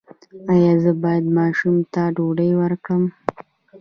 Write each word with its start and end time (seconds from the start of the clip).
ایا 0.53 0.73
زه 0.83 0.91
باید 1.03 1.25
ماشوم 1.37 1.75
ته 1.93 2.03
ډوډۍ 2.15 2.51
ورکړم؟ 2.61 3.03